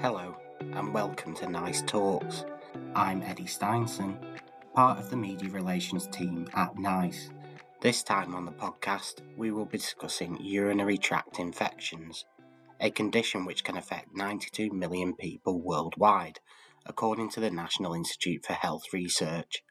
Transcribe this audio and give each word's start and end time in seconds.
Hello, 0.00 0.36
and 0.60 0.94
welcome 0.94 1.34
to 1.34 1.48
Nice 1.48 1.82
Talks. 1.82 2.44
I'm 2.94 3.20
Eddie 3.20 3.46
Steinson, 3.46 4.16
part 4.72 4.96
of 4.96 5.10
the 5.10 5.16
media 5.16 5.50
relations 5.50 6.06
team 6.06 6.48
at 6.54 6.78
NICE. 6.78 7.30
This 7.80 8.04
time 8.04 8.32
on 8.36 8.44
the 8.44 8.52
podcast, 8.52 9.22
we 9.36 9.50
will 9.50 9.64
be 9.64 9.78
discussing 9.78 10.38
urinary 10.40 10.98
tract 10.98 11.40
infections, 11.40 12.24
a 12.78 12.90
condition 12.90 13.44
which 13.44 13.64
can 13.64 13.76
affect 13.76 14.14
92 14.14 14.70
million 14.70 15.16
people 15.16 15.60
worldwide, 15.60 16.38
according 16.86 17.30
to 17.30 17.40
the 17.40 17.50
National 17.50 17.92
Institute 17.92 18.46
for 18.46 18.52
Health 18.52 18.84
Research, 18.92 19.64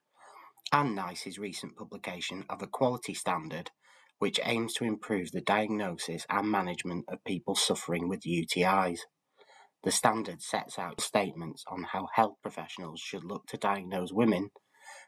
and 0.74 0.94
NICE's 0.94 1.40
recent 1.40 1.78
publication 1.78 2.44
of 2.50 2.62
a 2.62 2.68
quality 2.68 3.14
standard 3.14 3.72
which 4.20 4.42
aims 4.44 4.74
to 4.74 4.84
improve 4.84 5.32
the 5.32 5.40
diagnosis 5.40 6.26
and 6.30 6.52
management 6.52 7.06
of 7.08 7.24
people 7.24 7.56
suffering 7.56 8.10
with 8.10 8.24
UTIs. 8.24 9.00
The 9.88 9.94
standard 9.94 10.42
sets 10.42 10.78
out 10.78 11.00
statements 11.00 11.64
on 11.70 11.84
how 11.84 12.10
health 12.14 12.42
professionals 12.42 13.00
should 13.00 13.24
look 13.24 13.48
to 13.48 13.58
diagnose 13.58 14.12
women, 14.12 14.52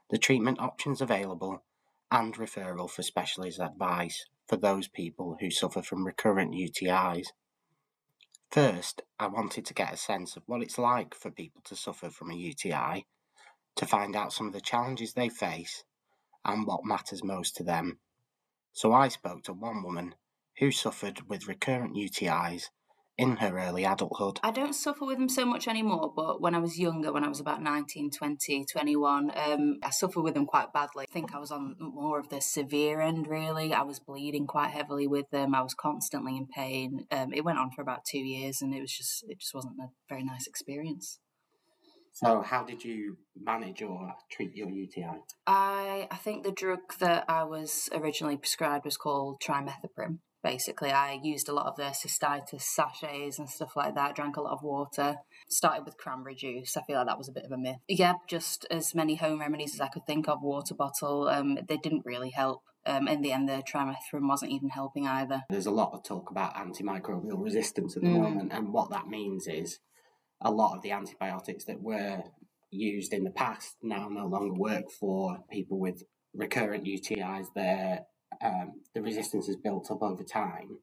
the 0.10 0.18
treatment 0.18 0.58
options 0.62 1.02
available, 1.02 1.66
and 2.10 2.34
referral 2.36 2.90
for 2.90 3.04
specialist 3.04 3.60
advice 3.60 4.26
for 4.48 4.56
those 4.56 4.88
people 4.88 5.36
who 5.42 5.52
suffer 5.52 5.82
from 5.82 6.06
recurrent 6.06 6.54
UTIs. 6.54 7.28
First, 8.52 9.02
I 9.20 9.28
wanted 9.28 9.66
to 9.66 9.74
get 9.74 9.92
a 9.92 9.98
sense 9.98 10.38
of 10.38 10.44
what 10.46 10.62
it's 10.62 10.78
like 10.78 11.14
for 11.14 11.30
people 11.30 11.62
to 11.66 11.76
suffer 11.76 12.10
from 12.10 12.32
a 12.32 12.36
UTI, 12.36 13.06
to 13.76 13.86
find 13.86 14.16
out 14.16 14.32
some 14.32 14.48
of 14.48 14.54
the 14.54 14.62
challenges 14.62 15.12
they 15.12 15.28
face, 15.28 15.84
and 16.46 16.66
what 16.66 16.86
matters 16.86 17.22
most 17.22 17.58
to 17.58 17.64
them. 17.64 18.00
So 18.72 18.94
I 18.94 19.10
spoke 19.10 19.44
to 19.44 19.52
one 19.52 19.84
woman 19.84 20.16
who 20.60 20.72
suffered 20.72 21.28
with 21.28 21.50
recurrent 21.50 21.98
UTIs 21.98 22.70
in 23.20 23.36
her 23.36 23.60
early 23.60 23.84
adulthood. 23.84 24.40
I 24.42 24.52
don't 24.52 24.74
suffer 24.74 25.06
with 25.06 25.18
them 25.18 25.28
so 25.28 25.46
much 25.46 25.68
anymore, 25.68 26.14
but 26.16 26.40
when 26.40 26.56
I 26.56 26.60
was 26.60 26.80
younger, 26.80 27.12
when 27.12 27.26
I 27.26 27.28
was 27.28 27.42
about 27.42 27.62
19, 27.62 28.12
20, 28.12 28.64
21, 28.64 29.32
um, 29.36 29.78
I 29.84 29.90
suffered 29.90 30.22
with 30.22 30.36
them 30.36 30.46
quite 30.46 30.72
badly. 30.72 31.06
I 31.10 31.14
think 31.14 31.36
I 31.36 31.40
was 31.40 31.52
on 31.52 31.76
more 31.78 32.18
of 32.18 32.30
the 32.30 32.40
severe 32.40 33.02
end, 33.02 33.28
really. 33.28 33.74
I 33.74 33.82
was 33.82 34.00
bleeding 34.00 34.48
quite 34.48 34.72
heavily 34.72 35.06
with 35.06 35.30
them. 35.32 35.54
I 35.54 35.62
was 35.62 35.74
constantly 35.74 36.38
in 36.38 36.48
pain. 36.48 37.08
Um, 37.12 37.34
it 37.34 37.44
went 37.44 37.60
on 37.60 37.72
for 37.72 37.82
about 37.82 38.06
two 38.10 38.20
years, 38.20 38.62
and 38.62 38.74
it 38.74 38.80
was 38.80 38.94
just 38.94 39.26
it 39.28 39.42
just 39.42 39.54
wasn't 39.54 39.80
a 39.82 39.90
very 40.08 40.24
nice 40.24 40.48
experience. 40.48 41.20
So, 42.14 42.42
how 42.42 42.64
did 42.64 42.86
you 42.86 43.18
manage 43.36 43.82
or 43.82 44.14
treat 44.32 44.56
your 44.56 44.70
UTI? 44.70 45.20
I 45.46 46.08
I 46.10 46.16
think 46.16 46.44
the 46.44 46.52
drug 46.52 46.80
that 47.02 47.26
I 47.28 47.44
was 47.44 47.90
originally 47.94 48.38
prescribed 48.38 48.86
was 48.86 48.96
called 48.96 49.42
trimethoprim 49.42 50.20
basically. 50.44 50.92
I 50.92 51.20
used 51.24 51.50
a 51.50 51.54
lot 51.54 51.68
of 51.68 51.76
the 51.76 51.84
cystitis 51.84 52.62
sachets 52.62 53.40
and 53.40 53.50
stuff 53.50 53.76
like 53.76 53.96
that, 53.96 54.16
drank 54.16 54.38
a 54.38 54.42
lot 54.42 54.54
of 54.54 54.64
water. 54.64 55.18
Started 55.50 55.86
with 55.86 55.98
cranberry 55.98 56.36
juice. 56.36 56.78
I 56.78 56.82
feel 56.84 56.98
like 56.98 57.08
that 57.08 57.18
was 57.18 57.30
a 57.30 57.34
bit 57.34 57.46
of 57.46 57.52
a 57.52 57.58
myth. 57.58 57.78
Yeah, 57.88 58.14
just 58.28 58.66
as 58.70 58.94
many 58.94 59.16
home 59.16 59.40
remedies 59.40 59.74
as 59.74 59.82
I 59.82 59.88
could 59.88 60.06
think 60.06 60.28
of, 60.28 60.42
water 60.42 60.76
bottle. 60.76 61.28
Um, 61.28 61.58
they 61.68 61.78
didn't 61.78 62.06
really 62.06 62.30
help. 62.30 62.62
Um, 62.86 63.08
in 63.08 63.22
the 63.22 63.32
end, 63.32 63.50
the 63.50 63.62
trimethoprim 63.62 64.28
wasn't 64.28 64.52
even 64.52 64.70
helping 64.70 65.06
either. 65.06 65.44
There's 65.50 65.66
a 65.66 65.72
lot 65.72 65.92
of 65.94 66.04
talk 66.04 66.32
about 66.32 66.56
antimicrobial 66.56 67.44
resistance 67.44 67.98
at 67.98 68.04
the 68.04 68.10
mm. 68.10 68.22
moment, 68.22 68.54
and 68.54 68.72
what 68.72 68.90
that 68.92 69.08
means 69.08 69.48
is 69.48 69.80
a 70.42 70.52
lot 70.52 70.76
of 70.76 70.82
the 70.82 70.92
antibiotics 70.92 71.66
that 71.66 71.82
were 71.82 72.24
used 72.72 73.14
in 73.14 73.24
the 73.24 73.32
past 73.32 73.76
now 73.82 74.08
no 74.10 74.28
longer 74.28 74.54
work 74.54 74.90
for 74.92 75.40
people 75.52 75.80
with 75.80 76.04
recurrent 76.34 76.86
UTIs. 76.86 77.48
They're 77.56 78.06
um, 78.44 78.82
the 78.94 79.02
resistance 79.02 79.50
is 79.50 79.58
built 79.58 79.92
up 79.92 80.02
over 80.02 80.24
time. 80.24 80.80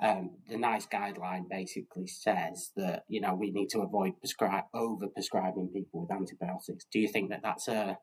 Um, 0.00 0.30
the 0.48 0.56
NICE 0.56 0.86
guideline 0.92 1.48
basically 1.50 2.06
says 2.06 2.72
that 2.76 3.04
you 3.08 3.20
know 3.20 3.34
we 3.34 3.50
need 3.50 3.68
to 3.70 3.80
avoid 3.80 4.18
prescribe 4.18 4.64
over 4.74 5.06
prescribing 5.08 5.68
people 5.68 6.02
with 6.02 6.10
antibiotics. 6.10 6.86
Do 6.90 6.98
you 6.98 7.08
think 7.08 7.30
that 7.30 7.42
that's 7.42 7.68
a 7.68 7.98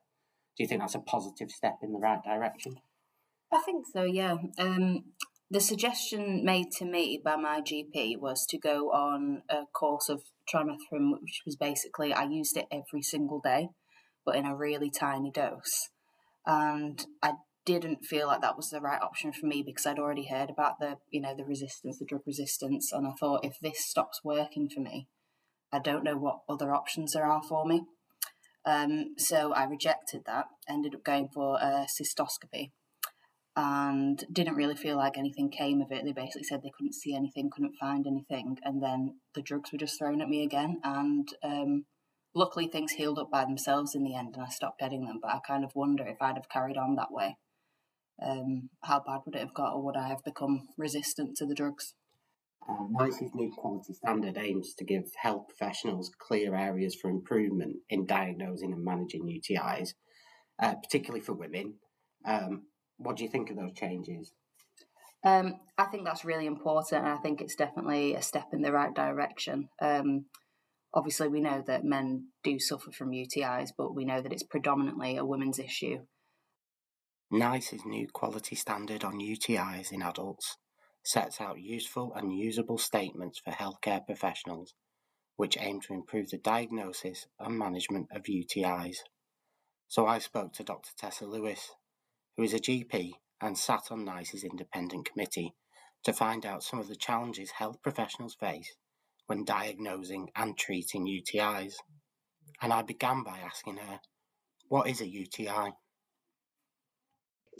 do 0.56 0.64
you 0.64 0.68
think 0.68 0.80
that's 0.80 0.94
a 0.94 1.00
positive 1.00 1.50
step 1.50 1.78
in 1.82 1.92
the 1.92 1.98
right 1.98 2.22
direction? 2.22 2.76
I 3.52 3.60
think 3.60 3.86
so. 3.92 4.04
Yeah. 4.04 4.36
Um, 4.58 5.04
the 5.50 5.60
suggestion 5.60 6.44
made 6.44 6.70
to 6.78 6.84
me 6.84 7.20
by 7.24 7.34
my 7.34 7.60
GP 7.60 8.18
was 8.18 8.46
to 8.50 8.58
go 8.58 8.90
on 8.92 9.42
a 9.48 9.66
course 9.72 10.08
of 10.08 10.22
trimethoprim, 10.48 11.12
which 11.20 11.42
was 11.44 11.56
basically 11.56 12.12
I 12.12 12.24
used 12.24 12.56
it 12.56 12.66
every 12.70 13.02
single 13.02 13.40
day, 13.40 13.70
but 14.24 14.36
in 14.36 14.46
a 14.46 14.54
really 14.54 14.90
tiny 14.90 15.32
dose. 15.32 15.88
And 16.46 17.04
I 17.20 17.32
didn't 17.64 18.04
feel 18.04 18.26
like 18.26 18.40
that 18.40 18.56
was 18.56 18.70
the 18.70 18.80
right 18.80 19.00
option 19.00 19.32
for 19.32 19.46
me 19.46 19.62
because 19.62 19.86
I'd 19.86 19.98
already 19.98 20.26
heard 20.26 20.50
about 20.50 20.78
the, 20.78 20.98
you 21.10 21.20
know, 21.20 21.34
the 21.36 21.44
resistance, 21.44 21.98
the 21.98 22.04
drug 22.04 22.22
resistance, 22.26 22.92
and 22.92 23.06
I 23.06 23.12
thought 23.12 23.44
if 23.44 23.58
this 23.60 23.84
stops 23.84 24.20
working 24.24 24.68
for 24.68 24.80
me, 24.80 25.08
I 25.72 25.78
don't 25.78 26.04
know 26.04 26.16
what 26.16 26.40
other 26.48 26.74
options 26.74 27.12
there 27.12 27.26
are 27.26 27.42
for 27.42 27.66
me. 27.66 27.84
Um, 28.64 29.14
so 29.16 29.52
I 29.52 29.64
rejected 29.64 30.22
that, 30.26 30.46
ended 30.68 30.94
up 30.94 31.04
going 31.04 31.28
for 31.32 31.58
a 31.60 31.86
cystoscopy, 31.86 32.70
and 33.56 34.24
didn't 34.32 34.56
really 34.56 34.76
feel 34.76 34.96
like 34.96 35.18
anything 35.18 35.50
came 35.50 35.80
of 35.80 35.92
it. 35.92 36.04
They 36.04 36.12
basically 36.12 36.44
said 36.44 36.62
they 36.62 36.72
couldn't 36.76 36.94
see 36.94 37.14
anything, 37.14 37.50
couldn't 37.50 37.76
find 37.80 38.06
anything, 38.06 38.58
and 38.62 38.82
then 38.82 39.20
the 39.34 39.42
drugs 39.42 39.72
were 39.72 39.78
just 39.78 39.98
thrown 39.98 40.20
at 40.20 40.28
me 40.28 40.42
again, 40.42 40.80
and 40.82 41.28
um, 41.42 41.84
luckily 42.34 42.68
things 42.68 42.92
healed 42.92 43.18
up 43.18 43.30
by 43.30 43.44
themselves 43.44 43.94
in 43.94 44.04
the 44.04 44.14
end 44.14 44.34
and 44.34 44.44
I 44.44 44.48
stopped 44.48 44.80
getting 44.80 45.04
them. 45.06 45.18
But 45.20 45.32
I 45.32 45.40
kind 45.46 45.64
of 45.64 45.74
wonder 45.74 46.06
if 46.06 46.20
I'd 46.20 46.36
have 46.36 46.48
carried 46.48 46.76
on 46.76 46.96
that 46.96 47.12
way, 47.12 47.36
um, 48.22 48.70
how 48.82 49.00
bad 49.00 49.20
would 49.24 49.34
it 49.34 49.40
have 49.40 49.54
got, 49.54 49.74
or 49.74 49.82
would 49.82 49.96
I 49.96 50.08
have 50.08 50.24
become 50.24 50.68
resistant 50.76 51.36
to 51.36 51.46
the 51.46 51.54
drugs? 51.54 51.94
Uh, 52.68 52.84
NICE's 52.90 53.34
new 53.34 53.50
quality 53.56 53.94
standard 53.94 54.36
aims 54.36 54.74
to 54.74 54.84
give 54.84 55.04
health 55.16 55.46
professionals 55.48 56.10
clear 56.18 56.54
areas 56.54 56.94
for 56.94 57.08
improvement 57.08 57.76
in 57.88 58.06
diagnosing 58.06 58.72
and 58.72 58.84
managing 58.84 59.26
UTIs, 59.26 59.94
uh, 60.62 60.74
particularly 60.74 61.20
for 61.20 61.32
women. 61.32 61.74
Um, 62.26 62.66
what 62.98 63.16
do 63.16 63.24
you 63.24 63.30
think 63.30 63.50
of 63.50 63.56
those 63.56 63.72
changes? 63.74 64.32
Um, 65.24 65.60
I 65.76 65.84
think 65.84 66.04
that's 66.04 66.24
really 66.24 66.46
important, 66.46 67.04
and 67.04 67.12
I 67.12 67.18
think 67.18 67.40
it's 67.40 67.56
definitely 67.56 68.14
a 68.14 68.22
step 68.22 68.48
in 68.52 68.62
the 68.62 68.72
right 68.72 68.94
direction. 68.94 69.68
Um, 69.80 70.26
obviously, 70.94 71.28
we 71.28 71.40
know 71.40 71.62
that 71.66 71.84
men 71.84 72.28
do 72.42 72.58
suffer 72.58 72.90
from 72.90 73.10
UTIs, 73.10 73.70
but 73.76 73.94
we 73.94 74.04
know 74.04 74.20
that 74.20 74.32
it's 74.32 74.42
predominantly 74.42 75.16
a 75.16 75.24
women's 75.24 75.58
issue. 75.58 76.00
NICE's 77.32 77.84
new 77.86 78.08
quality 78.08 78.56
standard 78.56 79.04
on 79.04 79.20
UTIs 79.20 79.92
in 79.92 80.02
adults 80.02 80.56
sets 81.04 81.40
out 81.40 81.60
useful 81.60 82.12
and 82.16 82.36
usable 82.36 82.76
statements 82.76 83.38
for 83.38 83.52
healthcare 83.52 84.04
professionals 84.04 84.74
which 85.36 85.56
aim 85.60 85.80
to 85.80 85.94
improve 85.94 86.28
the 86.30 86.38
diagnosis 86.38 87.28
and 87.38 87.56
management 87.56 88.08
of 88.12 88.24
UTIs. 88.24 88.96
So 89.86 90.06
I 90.06 90.18
spoke 90.18 90.52
to 90.54 90.64
Dr. 90.64 90.90
Tessa 90.98 91.24
Lewis, 91.24 91.70
who 92.36 92.42
is 92.42 92.52
a 92.52 92.58
GP 92.58 93.12
and 93.40 93.56
sat 93.56 93.92
on 93.92 94.04
NICE's 94.04 94.42
independent 94.42 95.08
committee 95.08 95.54
to 96.02 96.12
find 96.12 96.44
out 96.44 96.64
some 96.64 96.80
of 96.80 96.88
the 96.88 96.96
challenges 96.96 97.52
health 97.52 97.80
professionals 97.80 98.34
face 98.34 98.74
when 99.26 99.44
diagnosing 99.44 100.30
and 100.34 100.58
treating 100.58 101.06
UTIs. 101.06 101.74
And 102.60 102.72
I 102.72 102.82
began 102.82 103.22
by 103.22 103.38
asking 103.38 103.76
her, 103.76 104.00
What 104.68 104.88
is 104.88 105.00
a 105.00 105.08
UTI? 105.08 105.74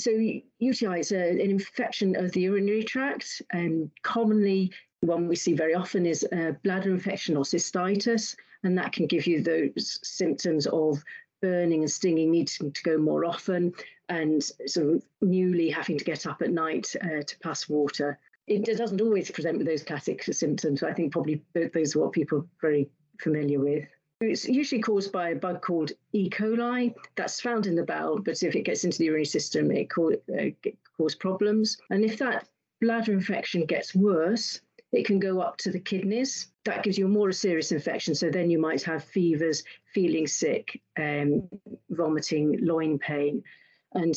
So 0.00 0.10
UTI 0.58 1.00
is 1.00 1.12
a, 1.12 1.30
an 1.30 1.40
infection 1.40 2.16
of 2.16 2.32
the 2.32 2.40
urinary 2.40 2.82
tract, 2.82 3.42
and 3.50 3.90
commonly 4.02 4.72
one 5.00 5.28
we 5.28 5.36
see 5.36 5.52
very 5.52 5.74
often 5.74 6.06
is 6.06 6.26
a 6.32 6.56
bladder 6.64 6.90
infection 6.90 7.36
or 7.36 7.44
cystitis, 7.44 8.34
and 8.62 8.76
that 8.78 8.92
can 8.92 9.06
give 9.06 9.26
you 9.26 9.42
those 9.42 9.98
symptoms 10.02 10.66
of 10.66 11.02
burning 11.42 11.80
and 11.80 11.90
stinging, 11.90 12.30
needing 12.30 12.72
to 12.72 12.82
go 12.82 12.96
more 12.96 13.26
often, 13.26 13.74
and 14.08 14.42
sort 14.66 14.94
of 14.94 15.02
newly 15.20 15.68
having 15.68 15.98
to 15.98 16.04
get 16.04 16.26
up 16.26 16.40
at 16.40 16.50
night 16.50 16.94
uh, 17.02 17.22
to 17.22 17.38
pass 17.40 17.68
water. 17.68 18.18
It 18.46 18.64
doesn't 18.64 19.00
always 19.00 19.30
present 19.30 19.58
with 19.58 19.66
those 19.66 19.82
classic 19.82 20.22
symptoms. 20.24 20.82
I 20.82 20.92
think 20.94 21.12
probably 21.12 21.42
those 21.54 21.94
are 21.94 22.00
what 22.00 22.12
people 22.12 22.38
are 22.38 22.46
very 22.60 22.88
familiar 23.20 23.60
with. 23.60 23.86
It's 24.20 24.46
usually 24.46 24.82
caused 24.82 25.12
by 25.12 25.30
a 25.30 25.36
bug 25.36 25.62
called 25.62 25.92
E. 26.12 26.28
coli 26.28 26.94
that's 27.16 27.40
found 27.40 27.66
in 27.66 27.74
the 27.74 27.84
bowel, 27.84 28.20
but 28.20 28.42
if 28.42 28.54
it 28.54 28.64
gets 28.64 28.84
into 28.84 28.98
the 28.98 29.06
urinary 29.06 29.24
system, 29.24 29.70
it 29.70 29.88
can 29.88 30.16
uh, 30.38 30.70
cause 30.96 31.14
problems. 31.14 31.78
And 31.88 32.04
if 32.04 32.18
that 32.18 32.46
bladder 32.82 33.12
infection 33.12 33.64
gets 33.64 33.94
worse, 33.94 34.60
it 34.92 35.06
can 35.06 35.20
go 35.20 35.40
up 35.40 35.56
to 35.58 35.70
the 35.70 35.80
kidneys. 35.80 36.48
That 36.64 36.82
gives 36.82 36.98
you 36.98 37.06
a 37.06 37.08
more 37.08 37.32
serious 37.32 37.72
infection. 37.72 38.14
So 38.14 38.28
then 38.28 38.50
you 38.50 38.58
might 38.58 38.82
have 38.82 39.04
fevers, 39.04 39.62
feeling 39.94 40.26
sick, 40.26 40.82
um, 40.98 41.48
vomiting, 41.88 42.58
loin 42.60 42.98
pain, 42.98 43.42
and 43.94 44.14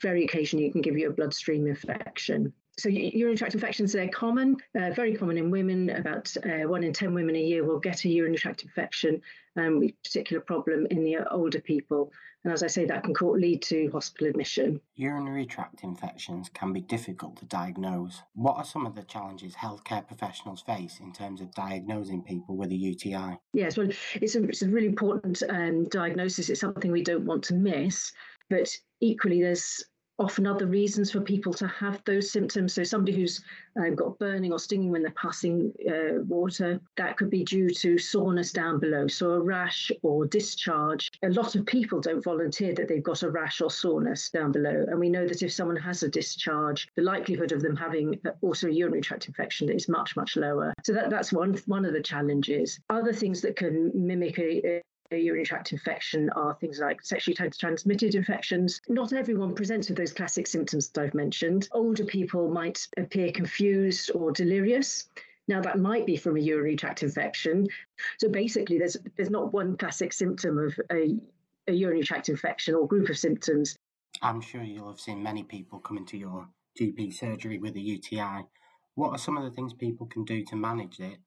very 0.00 0.24
occasionally 0.24 0.66
it 0.66 0.72
can 0.72 0.82
give 0.82 0.96
you 0.96 1.08
a 1.08 1.12
bloodstream 1.12 1.66
infection. 1.66 2.52
So 2.78 2.88
urinary 2.88 3.36
tract 3.36 3.54
infections, 3.54 3.92
they're 3.92 4.08
common, 4.08 4.56
uh, 4.78 4.90
very 4.90 5.14
common 5.14 5.36
in 5.36 5.50
women. 5.50 5.90
About 5.90 6.34
uh, 6.44 6.66
one 6.68 6.82
in 6.82 6.92
10 6.92 7.12
women 7.12 7.36
a 7.36 7.40
year 7.40 7.64
will 7.64 7.78
get 7.78 8.04
a 8.04 8.08
urinary 8.08 8.38
tract 8.38 8.62
infection, 8.62 9.20
um, 9.56 9.82
particular 10.02 10.40
problem 10.40 10.86
in 10.90 11.04
the 11.04 11.18
older 11.30 11.60
people. 11.60 12.10
And 12.44 12.52
as 12.52 12.62
I 12.62 12.66
say, 12.66 12.84
that 12.86 13.04
can 13.04 13.14
lead 13.20 13.62
to 13.62 13.88
hospital 13.92 14.26
admission. 14.26 14.80
Urinary 14.96 15.46
tract 15.46 15.84
infections 15.84 16.48
can 16.52 16.72
be 16.72 16.80
difficult 16.80 17.36
to 17.36 17.44
diagnose. 17.44 18.22
What 18.34 18.56
are 18.56 18.64
some 18.64 18.84
of 18.84 18.96
the 18.96 19.04
challenges 19.04 19.54
healthcare 19.54 20.04
professionals 20.06 20.62
face 20.62 20.98
in 21.00 21.12
terms 21.12 21.40
of 21.40 21.54
diagnosing 21.54 22.22
people 22.22 22.56
with 22.56 22.72
a 22.72 22.76
UTI? 22.76 23.38
Yes, 23.52 23.76
well, 23.76 23.88
it's 24.14 24.34
a, 24.34 24.42
it's 24.44 24.62
a 24.62 24.68
really 24.68 24.88
important 24.88 25.42
um, 25.48 25.88
diagnosis. 25.88 26.48
It's 26.48 26.60
something 26.60 26.90
we 26.90 27.04
don't 27.04 27.26
want 27.26 27.44
to 27.44 27.54
miss. 27.54 28.12
But 28.50 28.68
equally, 29.00 29.40
there's 29.40 29.84
often 30.18 30.46
other 30.46 30.66
reasons 30.66 31.10
for 31.10 31.20
people 31.20 31.52
to 31.54 31.66
have 31.66 32.02
those 32.04 32.30
symptoms. 32.30 32.74
So, 32.74 32.84
somebody 32.84 33.16
who's 33.16 33.42
uh, 33.80 33.90
got 33.90 34.18
burning 34.18 34.52
or 34.52 34.58
stinging 34.58 34.90
when 34.90 35.02
they're 35.02 35.12
passing 35.12 35.72
uh, 35.88 36.22
water, 36.24 36.80
that 36.96 37.16
could 37.16 37.30
be 37.30 37.44
due 37.44 37.70
to 37.70 37.98
soreness 37.98 38.52
down 38.52 38.78
below. 38.78 39.08
So, 39.08 39.30
a 39.30 39.40
rash 39.40 39.90
or 40.02 40.26
discharge. 40.26 41.10
A 41.22 41.28
lot 41.30 41.54
of 41.54 41.66
people 41.66 42.00
don't 42.00 42.22
volunteer 42.22 42.74
that 42.74 42.88
they've 42.88 43.02
got 43.02 43.22
a 43.22 43.30
rash 43.30 43.60
or 43.60 43.70
soreness 43.70 44.30
down 44.30 44.52
below. 44.52 44.84
And 44.88 44.98
we 44.98 45.08
know 45.08 45.26
that 45.26 45.42
if 45.42 45.52
someone 45.52 45.76
has 45.76 46.02
a 46.02 46.08
discharge, 46.08 46.88
the 46.96 47.02
likelihood 47.02 47.52
of 47.52 47.62
them 47.62 47.76
having 47.76 48.20
also 48.42 48.68
a 48.68 48.72
urinary 48.72 49.02
tract 49.02 49.26
infection 49.26 49.70
is 49.70 49.88
much, 49.88 50.16
much 50.16 50.36
lower. 50.36 50.72
So, 50.84 50.92
that, 50.92 51.10
that's 51.10 51.32
one, 51.32 51.58
one 51.66 51.84
of 51.84 51.92
the 51.92 52.02
challenges. 52.02 52.78
Other 52.90 53.12
things 53.12 53.40
that 53.42 53.56
can 53.56 53.90
mimic 53.94 54.38
a, 54.38 54.82
urinary 55.18 55.44
tract 55.44 55.72
infection 55.72 56.30
are 56.30 56.54
things 56.54 56.78
like 56.78 57.02
sexually 57.02 57.34
transmitted 57.34 58.14
infections. 58.14 58.80
Not 58.88 59.12
everyone 59.12 59.54
presents 59.54 59.88
with 59.88 59.98
those 59.98 60.12
classic 60.12 60.46
symptoms 60.46 60.88
that 60.90 61.02
I've 61.02 61.14
mentioned. 61.14 61.68
Older 61.72 62.04
people 62.04 62.48
might 62.48 62.86
appear 62.96 63.32
confused 63.32 64.10
or 64.14 64.32
delirious. 64.32 65.08
Now 65.48 65.60
that 65.62 65.78
might 65.78 66.06
be 66.06 66.16
from 66.16 66.36
a 66.36 66.40
urinary 66.40 66.76
tract 66.76 67.02
infection. 67.02 67.66
So 68.18 68.28
basically, 68.28 68.78
there's 68.78 68.96
there's 69.16 69.30
not 69.30 69.52
one 69.52 69.76
classic 69.76 70.12
symptom 70.12 70.58
of 70.58 70.78
a, 70.90 71.18
a 71.68 71.72
urinary 71.72 72.04
tract 72.04 72.28
infection 72.28 72.74
or 72.74 72.86
group 72.86 73.08
of 73.08 73.18
symptoms. 73.18 73.76
I'm 74.20 74.40
sure 74.40 74.62
you'll 74.62 74.88
have 74.88 75.00
seen 75.00 75.22
many 75.22 75.42
people 75.42 75.80
come 75.80 75.96
into 75.96 76.16
your 76.16 76.46
GP 76.78 77.12
surgery 77.14 77.58
with 77.58 77.74
a 77.76 77.80
UTI. 77.80 78.46
What 78.94 79.10
are 79.10 79.18
some 79.18 79.36
of 79.36 79.44
the 79.44 79.50
things 79.50 79.72
people 79.72 80.06
can 80.06 80.24
do 80.24 80.44
to 80.44 80.56
manage 80.56 81.00
it? 81.00 81.18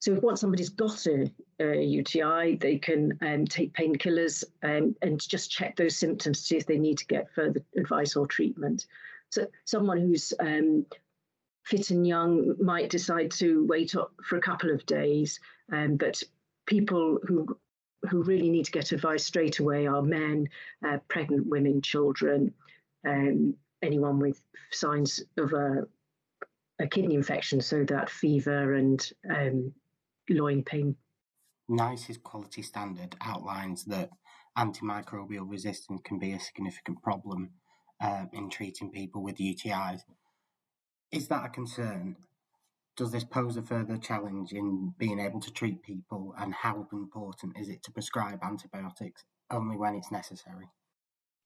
So 0.00 0.12
if 0.12 0.22
once 0.22 0.40
somebody's 0.40 0.68
got 0.68 1.06
a, 1.06 1.30
a 1.60 1.82
UTI, 1.82 2.56
they 2.56 2.78
can 2.78 3.18
um, 3.20 3.44
take 3.46 3.74
painkillers 3.74 4.44
um, 4.62 4.94
and 5.02 5.20
just 5.20 5.50
check 5.50 5.76
those 5.76 5.96
symptoms 5.96 6.40
to 6.40 6.44
see 6.44 6.56
if 6.56 6.66
they 6.66 6.78
need 6.78 6.98
to 6.98 7.06
get 7.06 7.32
further 7.34 7.60
advice 7.76 8.14
or 8.14 8.26
treatment. 8.26 8.86
So 9.30 9.46
someone 9.64 9.98
who's 9.98 10.32
um, 10.38 10.86
fit 11.64 11.90
and 11.90 12.06
young 12.06 12.54
might 12.60 12.90
decide 12.90 13.30
to 13.32 13.66
wait 13.66 13.96
up 13.96 14.12
for 14.24 14.36
a 14.36 14.40
couple 14.40 14.70
of 14.70 14.86
days, 14.86 15.40
um, 15.72 15.96
but 15.96 16.22
people 16.66 17.18
who 17.24 17.58
who 18.08 18.22
really 18.22 18.48
need 18.48 18.64
to 18.64 18.70
get 18.70 18.92
advice 18.92 19.24
straight 19.24 19.58
away 19.58 19.88
are 19.88 20.02
men, 20.02 20.48
uh, 20.86 20.98
pregnant 21.08 21.48
women, 21.48 21.82
children, 21.82 22.54
um, 23.04 23.52
anyone 23.82 24.20
with 24.20 24.40
signs 24.70 25.20
of 25.36 25.52
a, 25.52 25.84
a 26.78 26.86
kidney 26.86 27.16
infection, 27.16 27.60
so 27.60 27.82
that 27.82 28.08
fever 28.08 28.74
and 28.74 29.12
loin 30.30 30.62
pain. 30.62 30.96
NICE's 31.68 32.18
quality 32.18 32.62
standard 32.62 33.14
outlines 33.20 33.84
that 33.84 34.10
antimicrobial 34.56 35.48
resistance 35.48 36.00
can 36.04 36.18
be 36.18 36.32
a 36.32 36.40
significant 36.40 37.02
problem 37.02 37.50
uh, 38.00 38.24
in 38.32 38.48
treating 38.48 38.90
people 38.90 39.22
with 39.22 39.36
UTIs. 39.36 40.00
Is 41.12 41.28
that 41.28 41.44
a 41.44 41.48
concern? 41.48 42.16
Does 42.96 43.12
this 43.12 43.24
pose 43.24 43.56
a 43.56 43.62
further 43.62 43.96
challenge 43.96 44.52
in 44.52 44.92
being 44.98 45.20
able 45.20 45.40
to 45.40 45.52
treat 45.52 45.82
people, 45.82 46.34
and 46.38 46.52
how 46.52 46.86
important 46.92 47.56
is 47.58 47.68
it 47.68 47.82
to 47.84 47.92
prescribe 47.92 48.40
antibiotics 48.42 49.24
only 49.50 49.76
when 49.76 49.94
it's 49.94 50.10
necessary? 50.10 50.66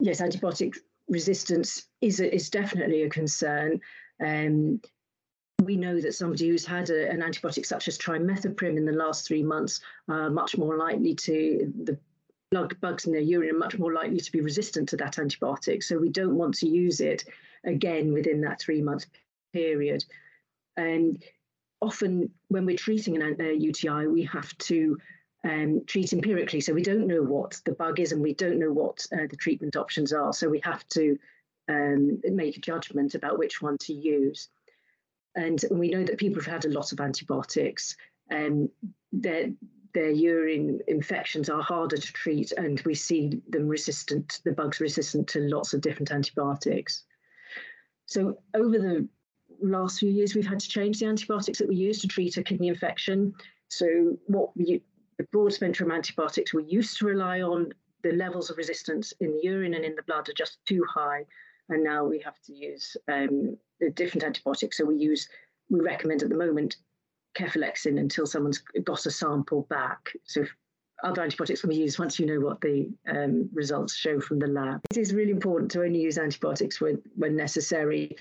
Yes, 0.00 0.20
antibiotic 0.20 0.74
resistance 1.08 1.88
is 2.00 2.20
a, 2.20 2.34
is 2.34 2.48
definitely 2.48 3.02
a 3.02 3.10
concern. 3.10 3.80
Um, 4.24 4.80
we 5.64 5.76
know 5.76 6.00
that 6.00 6.14
somebody 6.14 6.48
who's 6.48 6.66
had 6.66 6.90
a, 6.90 7.10
an 7.10 7.20
antibiotic 7.20 7.66
such 7.66 7.88
as 7.88 7.98
trimethoprim 7.98 8.76
in 8.76 8.84
the 8.84 8.92
last 8.92 9.26
three 9.26 9.42
months 9.42 9.80
are 10.08 10.30
much 10.30 10.56
more 10.56 10.76
likely 10.76 11.14
to 11.14 11.72
the 11.84 11.98
blood 12.52 12.78
bugs 12.82 13.06
in 13.06 13.12
their 13.12 13.22
urine 13.22 13.54
are 13.54 13.58
much 13.58 13.78
more 13.78 13.94
likely 13.94 14.20
to 14.20 14.30
be 14.30 14.42
resistant 14.42 14.88
to 14.90 14.96
that 14.98 15.14
antibiotic. 15.14 15.82
So 15.82 15.98
we 15.98 16.10
don't 16.10 16.36
want 16.36 16.54
to 16.56 16.68
use 16.68 17.00
it 17.00 17.24
again 17.64 18.12
within 18.12 18.42
that 18.42 18.60
three 18.60 18.82
month 18.82 19.06
period. 19.54 20.04
And 20.76 21.22
often 21.80 22.30
when 22.48 22.66
we're 22.66 22.76
treating 22.76 23.20
an, 23.20 23.40
a 23.40 23.54
UTI, 23.54 24.06
we 24.06 24.24
have 24.24 24.56
to 24.58 24.98
um, 25.44 25.82
treat 25.86 26.12
empirically. 26.12 26.60
So 26.60 26.74
we 26.74 26.82
don't 26.82 27.06
know 27.06 27.22
what 27.22 27.60
the 27.64 27.72
bug 27.72 27.98
is 27.98 28.12
and 28.12 28.22
we 28.22 28.34
don't 28.34 28.58
know 28.58 28.72
what 28.72 29.06
uh, 29.12 29.26
the 29.28 29.36
treatment 29.36 29.74
options 29.74 30.12
are. 30.12 30.32
So 30.34 30.48
we 30.48 30.60
have 30.60 30.86
to 30.90 31.18
um, 31.68 32.20
make 32.22 32.58
a 32.58 32.60
judgment 32.60 33.14
about 33.14 33.38
which 33.38 33.62
one 33.62 33.78
to 33.78 33.94
use. 33.94 34.48
And 35.34 35.64
we 35.70 35.90
know 35.90 36.04
that 36.04 36.18
people 36.18 36.42
have 36.42 36.52
had 36.52 36.64
a 36.64 36.70
lot 36.70 36.92
of 36.92 37.00
antibiotics, 37.00 37.96
and 38.30 38.68
their 39.12 39.50
their 39.94 40.10
urine 40.10 40.80
infections 40.88 41.50
are 41.50 41.62
harder 41.62 41.96
to 41.96 42.12
treat, 42.12 42.52
and 42.52 42.80
we 42.82 42.94
see 42.94 43.42
them 43.48 43.68
resistant, 43.68 44.40
the 44.44 44.52
bugs 44.52 44.80
resistant 44.80 45.28
to 45.28 45.40
lots 45.40 45.74
of 45.74 45.82
different 45.82 46.10
antibiotics. 46.10 47.04
So 48.06 48.38
over 48.54 48.78
the 48.78 49.06
last 49.60 50.00
few 50.00 50.10
years, 50.10 50.34
we've 50.34 50.46
had 50.46 50.60
to 50.60 50.68
change 50.68 50.98
the 50.98 51.06
antibiotics 51.06 51.58
that 51.58 51.68
we 51.68 51.76
use 51.76 52.00
to 52.00 52.08
treat 52.08 52.36
a 52.36 52.42
kidney 52.42 52.68
infection. 52.68 53.34
So 53.68 54.16
what 54.26 54.56
we, 54.56 54.82
the 55.18 55.24
broad 55.24 55.52
spectrum 55.52 55.90
antibiotics 55.90 56.54
we 56.54 56.64
used 56.64 56.98
to 56.98 57.06
rely 57.06 57.42
on, 57.42 57.72
the 58.02 58.12
levels 58.12 58.50
of 58.50 58.56
resistance 58.56 59.12
in 59.20 59.32
the 59.32 59.40
urine 59.42 59.74
and 59.74 59.84
in 59.84 59.94
the 59.94 60.02
blood 60.02 60.28
are 60.28 60.34
just 60.34 60.58
too 60.66 60.84
high 60.92 61.24
and 61.68 61.82
now 61.82 62.04
we 62.04 62.18
have 62.20 62.40
to 62.46 62.54
use 62.54 62.96
um, 63.08 63.56
different 63.94 64.24
antibiotics. 64.24 64.78
So 64.78 64.84
we 64.84 64.96
use, 64.96 65.28
we 65.70 65.80
recommend 65.80 66.22
at 66.22 66.28
the 66.28 66.36
moment 66.36 66.76
cefalexin 67.38 67.98
until 67.98 68.26
someone's 68.26 68.62
got 68.84 69.06
a 69.06 69.10
sample 69.10 69.66
back. 69.70 70.12
So 70.24 70.44
other 71.02 71.22
antibiotics 71.22 71.60
can 71.60 71.70
be 71.70 71.76
used 71.76 71.98
once 71.98 72.18
you 72.18 72.26
know 72.26 72.40
what 72.40 72.60
the 72.60 72.90
um, 73.08 73.48
results 73.52 73.94
show 73.94 74.20
from 74.20 74.38
the 74.38 74.46
lab. 74.46 74.80
It 74.90 74.98
is 74.98 75.14
really 75.14 75.30
important 75.32 75.70
to 75.72 75.82
only 75.82 76.00
use 76.00 76.18
antibiotics 76.18 76.80
when, 76.80 77.02
when 77.16 77.36
necessary. 77.36 78.16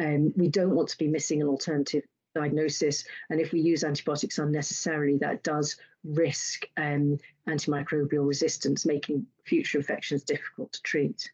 Um, 0.00 0.32
we 0.36 0.48
don't 0.48 0.74
want 0.74 0.88
to 0.88 0.98
be 0.98 1.08
missing 1.08 1.40
an 1.40 1.48
alternative 1.48 2.02
diagnosis. 2.34 3.04
And 3.30 3.40
if 3.40 3.52
we 3.52 3.60
use 3.60 3.84
antibiotics 3.84 4.38
unnecessarily, 4.38 5.18
that 5.18 5.42
does 5.42 5.76
risk 6.04 6.66
um, 6.76 7.18
antimicrobial 7.48 8.26
resistance, 8.26 8.84
making 8.84 9.26
future 9.44 9.78
infections 9.78 10.22
difficult 10.22 10.72
to 10.72 10.82
treat. 10.82 11.30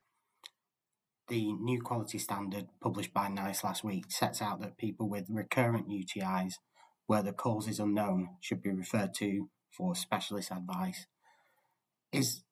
The 1.29 1.53
new 1.53 1.81
quality 1.81 2.19
standard 2.19 2.67
published 2.81 3.15
by 3.15 3.29
NICE 3.29 3.65
last 3.65 3.85
week 3.85 4.07
sets 4.09 4.43
out 4.43 4.61
that 4.61 4.77
people 4.77 5.09
with 5.09 5.27
recurrent 5.31 5.89
UTIs, 5.89 6.55
where 7.07 7.23
the 7.23 7.33
cause 7.33 7.69
is 7.69 7.79
unknown, 7.79 8.31
should 8.41 8.61
be 8.61 8.71
referred 8.71 9.15
to 9.15 9.49
for 9.71 9.95
specialist 9.95 10.51
advice. 10.51 11.07
Is 12.13 12.43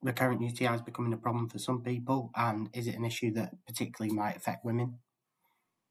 recurrent 0.00 0.40
UTIs 0.40 0.84
becoming 0.84 1.12
a 1.12 1.18
problem 1.18 1.48
for 1.48 1.58
some 1.58 1.82
people, 1.82 2.30
and 2.36 2.70
is 2.72 2.86
it 2.86 2.94
an 2.94 3.04
issue 3.04 3.32
that 3.32 3.52
particularly 3.66 4.14
might 4.14 4.36
affect 4.36 4.64
women? 4.64 4.98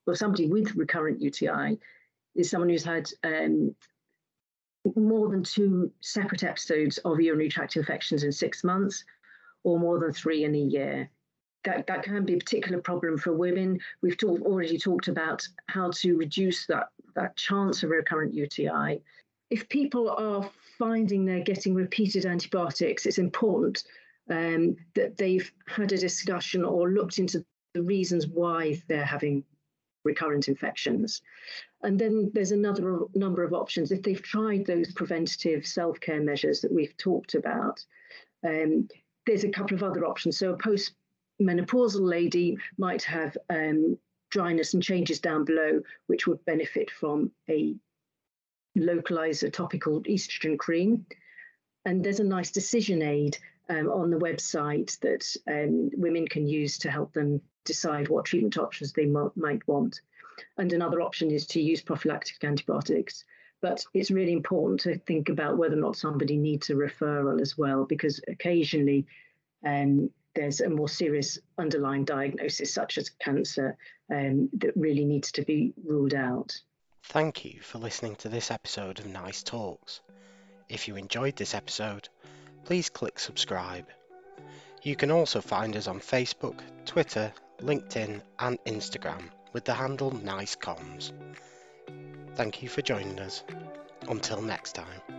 Well, 0.07 0.15
somebody 0.15 0.47
with 0.47 0.75
recurrent 0.75 1.21
UTI 1.21 1.77
is 2.35 2.49
someone 2.49 2.69
who's 2.69 2.83
had 2.83 3.09
um, 3.23 3.75
more 4.95 5.29
than 5.29 5.43
two 5.43 5.91
separate 5.99 6.43
episodes 6.43 6.97
of 6.99 7.19
urinary 7.19 7.49
tract 7.49 7.75
infections 7.75 8.23
in 8.23 8.31
six 8.31 8.63
months, 8.63 9.03
or 9.63 9.77
more 9.77 9.99
than 9.99 10.13
three 10.13 10.45
in 10.45 10.55
a 10.55 10.57
year 10.57 11.09
that, 11.65 11.87
that 11.87 12.03
can 12.03 12.25
be 12.25 12.35
a 12.35 12.37
particular 12.37 12.81
problem 12.81 13.17
for 13.17 13.33
women. 13.33 13.79
We've 14.01 14.17
talk, 14.17 14.41
already 14.41 14.77
talked 14.77 15.07
about 15.07 15.47
how 15.67 15.91
to 15.95 16.17
reduce 16.17 16.65
that, 16.67 16.87
that 17.15 17.35
chance 17.35 17.83
of 17.83 17.89
recurrent 17.89 18.33
UTI. 18.33 19.01
If 19.49 19.67
people 19.69 20.09
are 20.09 20.49
finding 20.77 21.25
they're 21.25 21.41
getting 21.41 21.73
repeated 21.73 22.25
antibiotics, 22.25 23.05
it's 23.05 23.17
important 23.17 23.83
um, 24.29 24.77
that 24.95 25.17
they've 25.17 25.51
had 25.67 25.91
a 25.91 25.97
discussion 25.97 26.63
or 26.63 26.91
looked 26.91 27.17
into 27.17 27.43
the 27.73 27.81
reasons 27.81 28.27
why 28.27 28.81
they're 28.87 29.05
having 29.05 29.43
recurrent 30.03 30.47
infections. 30.47 31.21
And 31.83 31.99
then 31.99 32.31
there's 32.33 32.51
another 32.51 32.99
number 33.15 33.43
of 33.43 33.53
options. 33.53 33.91
If 33.91 34.03
they've 34.03 34.21
tried 34.21 34.65
those 34.65 34.93
preventative 34.93 35.65
self 35.65 35.99
care 35.99 36.21
measures 36.21 36.61
that 36.61 36.71
we've 36.71 36.95
talked 36.97 37.35
about, 37.35 37.83
um, 38.45 38.87
there's 39.25 39.43
a 39.43 39.49
couple 39.49 39.75
of 39.75 39.83
other 39.83 40.05
options. 40.05 40.37
So, 40.37 40.53
a 40.53 40.57
post 40.57 40.93
menopausal 41.41 42.07
lady 42.07 42.57
might 42.77 43.03
have 43.03 43.37
um, 43.49 43.97
dryness 44.29 44.73
and 44.73 44.83
changes 44.83 45.19
down 45.19 45.45
below, 45.45 45.81
which 46.07 46.27
would 46.27 46.43
benefit 46.45 46.91
from 46.91 47.31
a 47.49 47.75
localizer 48.77 49.51
topical 49.51 50.01
estrogen 50.03 50.57
cream. 50.57 51.05
And 51.85 52.03
there's 52.03 52.19
a 52.19 52.23
nice 52.23 52.51
decision 52.51 53.01
aid 53.01 53.37
um, 53.69 53.87
on 53.87 54.09
the 54.09 54.19
website 54.19 54.99
that 54.99 55.25
um, 55.47 55.89
women 55.95 56.27
can 56.27 56.47
use 56.47 56.77
to 56.79 56.91
help 56.91 57.13
them 57.13 57.41
decide 57.65 58.07
what 58.07 58.25
treatment 58.25 58.57
options 58.57 58.93
they 58.93 59.05
might 59.05 59.67
want. 59.67 60.01
And 60.57 60.71
another 60.73 61.01
option 61.01 61.31
is 61.31 61.45
to 61.47 61.61
use 61.61 61.81
prophylactic 61.81 62.43
antibiotics. 62.43 63.25
But 63.61 63.85
it's 63.93 64.11
really 64.11 64.31
important 64.31 64.79
to 64.81 64.97
think 64.99 65.27
about 65.27 65.57
whether 65.57 65.75
or 65.75 65.81
not 65.81 65.97
somebody 65.97 66.37
needs 66.37 66.69
a 66.69 66.73
referral 66.73 67.41
as 67.41 67.57
well, 67.57 67.85
because 67.85 68.21
occasionally 68.27 69.05
um, 69.65 70.09
there's 70.35 70.61
a 70.61 70.69
more 70.69 70.89
serious 70.89 71.37
underlying 71.57 72.05
diagnosis, 72.05 72.73
such 72.73 72.97
as 72.97 73.09
cancer, 73.09 73.77
um, 74.11 74.49
that 74.53 74.75
really 74.75 75.05
needs 75.05 75.31
to 75.33 75.43
be 75.43 75.73
ruled 75.85 76.13
out. 76.13 76.59
Thank 77.03 77.45
you 77.45 77.59
for 77.61 77.79
listening 77.79 78.15
to 78.17 78.29
this 78.29 78.51
episode 78.51 78.99
of 78.99 79.07
Nice 79.07 79.43
Talks. 79.43 80.01
If 80.67 80.87
you 80.87 80.95
enjoyed 80.95 81.35
this 81.35 81.55
episode, 81.55 82.09
please 82.63 82.89
click 82.89 83.17
subscribe. 83.17 83.87
You 84.83 84.95
can 84.95 85.11
also 85.11 85.41
find 85.41 85.75
us 85.75 85.87
on 85.87 85.99
Facebook, 85.99 86.59
Twitter, 86.85 87.33
LinkedIn, 87.59 88.21
and 88.39 88.59
Instagram 88.65 89.29
with 89.53 89.65
the 89.65 89.73
handle 89.73 90.11
NiceComms. 90.11 91.11
Thank 92.35 92.61
you 92.61 92.69
for 92.69 92.81
joining 92.81 93.19
us. 93.19 93.43
Until 94.07 94.41
next 94.41 94.73
time. 94.73 95.18